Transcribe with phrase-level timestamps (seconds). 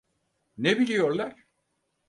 [0.57, 1.47] Ne biliyorlar?